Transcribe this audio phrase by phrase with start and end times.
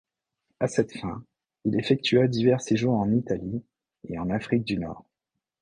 [0.59, 1.23] À cette fin,
[1.63, 3.63] il effectua divers séjours en Italie
[4.09, 5.05] et en Afrique du Nord.